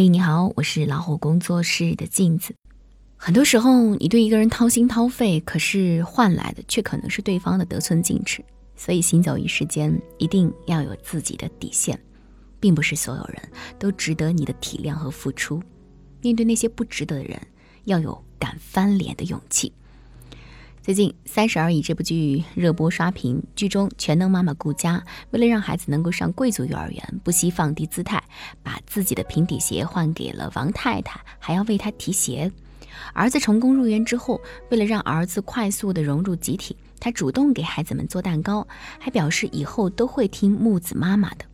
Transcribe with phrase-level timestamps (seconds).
[0.00, 2.54] 嘿，你好，我是老虎工作室的镜子。
[3.18, 8.42] 很多时候，你对一个人掏心掏肺，可是换来的却可能是对方的得寸进尺。
[8.74, 12.00] 所以，行走于世间，一定要有自己的底线，
[12.58, 13.42] 并不是所有人
[13.78, 15.62] 都值得你的体谅和付出。
[16.22, 17.38] 面对那些不值得的人，
[17.84, 19.70] 要有敢翻脸的勇气。
[20.82, 28.22] 最近《三十而已》这部剧热播刷屏，剧中全能妈妈顾佳为了让孩子能够上贵族幼儿园，不惜放低姿态，
[28.62, 32.50] 把自己的平底鞋换给了王太太，还要为她提鞋。
[33.12, 34.40] 儿子成功入园之后，
[34.70, 38.66] 为了让儿子快速的融入集体，他主动给孩子们做蛋糕，
[38.98, 41.44] 还表示以后都会听木子妈妈的。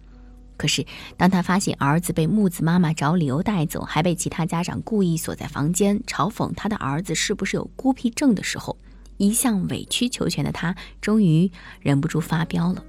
[0.56, 0.86] 可是
[1.16, 8.77] 当他发现儿子被木子妈妈找理由带走，还被其他家长故意锁在房间，嘲讽他的儿子是不是有孤僻症的时候，
[9.16, 12.84] 一向委曲求全的他，终于忍不住发飙了。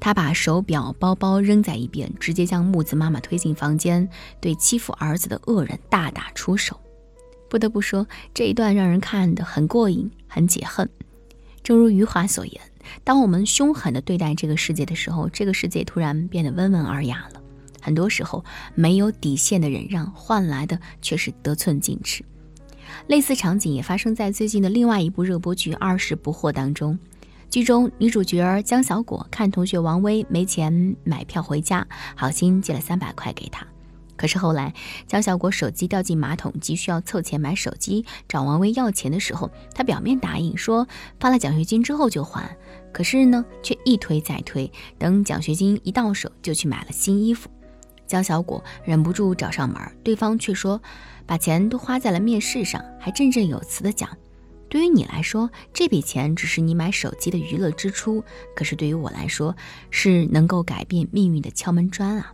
[0.00, 4.08] 他把手表、包包扔在一边，直接将木子妈妈推进房间，
[4.40, 6.78] 对欺负儿子的恶人大打出手。
[7.50, 10.88] 不得不说，这一段让人看得很过瘾，很解恨。
[11.62, 12.60] 正如余华所言
[13.02, 17.42] ：“当我们凶狠地对待这个世界的时候，这个世界突然变得温文尔雅了。”
[17.82, 18.44] 很多时候，
[18.74, 22.24] 没有底线的忍让换来的却是得寸进尺。
[23.06, 26.98] 类似场景也发生在最近的另外一部热播剧《二十不惑》当中。
[27.50, 33.66] 剧中女主角江小果看同学王威没钱买票回家，好心借了三百块给他。
[34.16, 34.74] 可是后来
[35.06, 40.86] 江小果手机掉进马桶，急需要凑钱买手机，找王威要钱的时候，他表面答应说
[41.20, 42.56] 发了奖学金之后就还，
[42.92, 47.48] 可是呢却一推再推，等奖学金一到手就去买了新衣服。
[48.08, 50.80] 江小果忍不住找上门，对方却说。
[51.26, 54.08] 把钱都花在了面试上，还振振有词的讲
[54.70, 58.22] ：“对于你来说，这笔钱只是你买手机的娱乐支出；
[58.56, 59.54] 可是对于我来说，
[59.90, 62.32] 是能够改变命运的敲门砖啊！”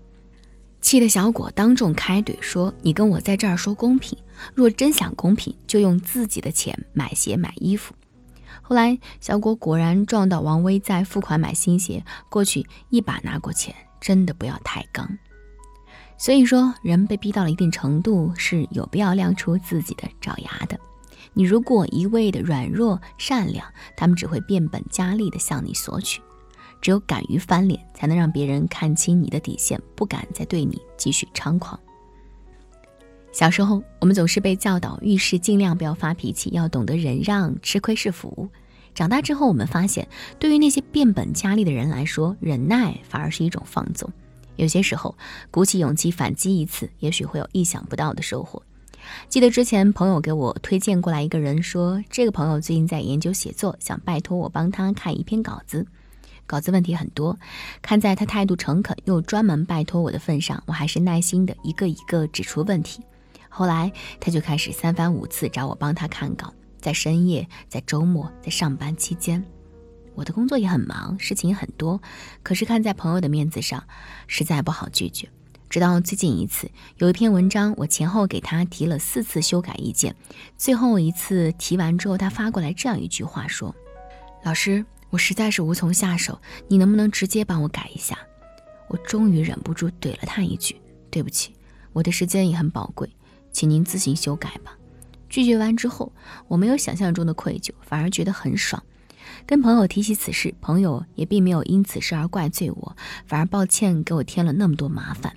[0.80, 4.17] 气得小果当众开怼说：“你跟我在这儿说公平，
[4.55, 7.97] 若真想公平，就用自己的钱买鞋买衣服。”
[8.62, 15.18] 后来，小果果然撞到王威在付款买新鞋，过去一把拿过钱，真的不要太刚。
[16.17, 20.79] 所以说，人被逼到了一定程度，是有必要亮出自己的爪牙的。
[21.33, 23.67] 你如果一味的软弱善良，
[23.97, 26.23] 他们只会变本加厉的向你索取。
[26.80, 31.79] 只有敢于翻脸，才能让别人看清你的底线，不敢再对你继续猖狂。
[33.33, 38.48] 小时候，我们总是被教导遇事尽量不要发脾气，要懂得忍让，吃亏是福。
[38.95, 40.07] 长大之后，我们发现，
[40.39, 44.08] 对于那些变本加厉的人来说，忍耐反而是一种放纵。
[44.57, 45.17] 有些时候，
[45.51, 48.63] 鼓起勇气反击一次，也许会有意想不到的收获。
[49.29, 55.87] 记得之前朋友给我推荐过来一个人，说这个朋友最近在研究写作，想拜托我帮他看一篇稿子。
[56.47, 57.39] 稿子问题很多，
[57.83, 63.03] 看在他态度诚恳又专门拜托我的份上，我还是耐心的一个一个指出问题。
[63.48, 69.45] 后来他就开始三番五次找我帮他看稿，在深夜、在周末、在上班期间。
[70.14, 72.01] 我的工作也很忙，事情也很多，
[72.42, 73.85] 可是看在朋友的面子上，
[74.27, 75.29] 实在不好拒绝。
[75.69, 80.14] 直到最近一次，有一篇文章，我前后给他提了四次修改意见，
[80.57, 83.75] 最后一次提完之后，他发过来这样一句话说
[84.45, 88.17] ：“老师，我实在是无从下手，你能不能直接帮我改一下？”
[88.86, 91.57] 我终于忍不住怼了他一句：“对不起，
[91.92, 93.11] 我的时间也很宝贵，
[93.51, 94.77] 请您自行修改吧。”
[95.29, 96.13] 拒绝完之后，
[96.46, 98.81] 我没有想象中的愧疚，反而觉得很爽。
[99.46, 102.96] 跟朋友提起此事，朋友也并没有因此事而怪罪我，
[103.27, 105.34] 反而抱歉给我添了那么多麻烦。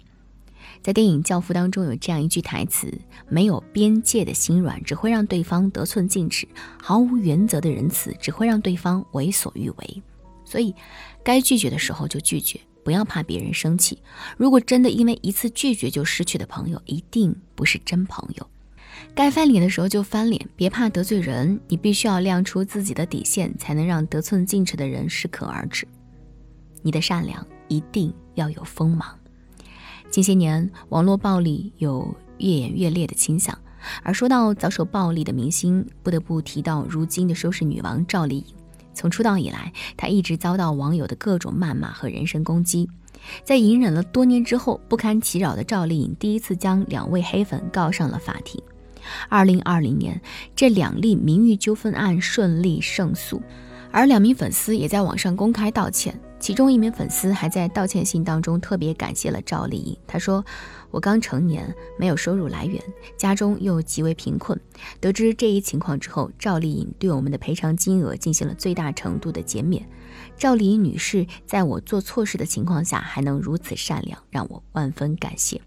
[0.81, 2.91] 在电影《教父》当中有这样一句台词
[3.27, 6.47] ：“没有边界的心软只会让对方得寸进尺，
[6.81, 10.03] 毫无原则的仁慈只会让对方为所欲为。”
[10.45, 10.73] 所以，
[11.23, 14.01] 该拒绝的时候就拒绝，不要怕别人生气。
[14.37, 18.49] 如果真的因为一次拒绝就失去的朋友，一定不是真朋友。
[19.15, 21.59] 该翻脸的时候就翻脸，别怕得罪人。
[21.67, 25.87] 你必须要亮出自己的底线，才能让得寸进尺的人适可而止。
[26.81, 29.07] 你的善良一定要有锋芒。
[30.09, 33.57] 近些年，网络暴力有越演越烈的倾向，
[34.03, 38.45] 而说到遭受暴力的明星，不得不提到如今的收视女王赵丽颖。
[38.93, 42.89] 从出道以来，她一直遭到网友的各种谩骂和人身攻击。
[43.43, 48.61] 在隐忍了多年之后，不堪其扰的赵丽颖第一次将两位黑粉告上了法庭。
[49.29, 50.19] 二零二零年，
[50.55, 53.41] 这两例名誉纠纷案顺利胜诉，
[53.91, 56.19] 而两名粉丝也在网上公开道歉。
[56.39, 59.97] 其中一名粉丝还在道歉信当中特别感谢了赵丽颖。
[60.05, 60.45] 他说
[60.91, 62.79] ：“我刚成年，没有收入来源，
[63.17, 64.57] 家中又极为贫困。
[64.99, 69.83] 得知这一情况之后，赵丽颖对我们的赔偿金额进行了最大程度的减免。
[70.37, 75.59] 赵丽颖女士在我做错事的情况下还能如此善良，让我万分感谢。”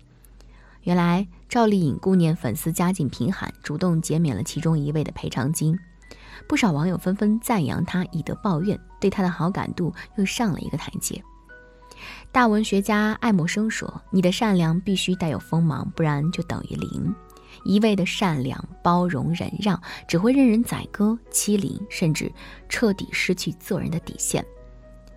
[0.82, 5.78] 原来赵丽颖顾念粉丝家境贫寒，主动减免了其中一位的赔偿金。
[6.48, 11.22] 不少网友纷纷赞扬她，以德报怨，对她的好感度又上了一个台阶。
[12.32, 17.14] 大文学家爱默生说：“你的善良必须带有锋芒，不然就等于零。
[17.64, 22.32] 一味的善良、包容、忍让，只会任人宰割、欺凌，甚至
[22.70, 24.42] 彻底失去做人的底线。”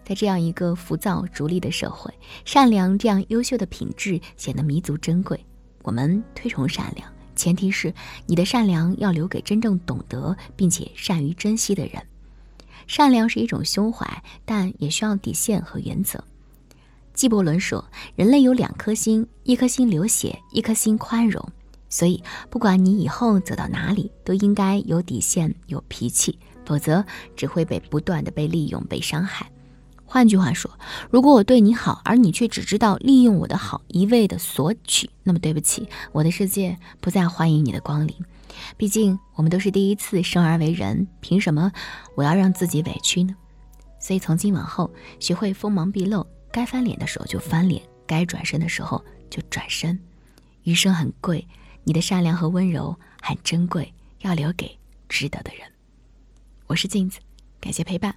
[0.04, 2.14] 在这样一个浮躁逐利的社会，
[2.44, 5.40] 善良这样优秀的品质显得弥足珍贵。
[5.84, 7.94] 我们推崇善良，前提是
[8.26, 12.02] 你的善良要留给真正懂得并且善于珍惜的人。
[12.88, 16.24] 善良是一种胸怀，但也需要底线和原则。
[17.14, 17.86] 纪伯伦说
[18.18, 21.48] ：“人类有两颗心，一颗心流血，一颗心宽容。
[21.88, 29.48] 所以，不管你以后走到哪里，都应该有底线、有脾气，否则只会被不断的被利用、被伤害。
[30.14, 30.70] 换句话说，
[31.10, 38.16] 如果我对你好，而你却只知道利用我的好，一味的索取，那么对不起，我的世界不再欢迎你的光临。
[38.78, 41.72] 毕竟，我们都是第一次生而为人，凭什么
[42.14, 43.36] 我要让自己委屈呢？
[44.00, 46.24] 所以，从今往后，学会锋芒毕露。”
[46.54, 50.00] 该翻脸的时候就翻脸，该转身的时候就转身。
[50.62, 51.48] 余生很贵，
[51.84, 54.78] 你的善良和温柔很珍贵，要留给
[55.10, 55.68] 值得的人。
[56.68, 57.18] 我是镜子，
[57.60, 58.14] 感谢陪伴。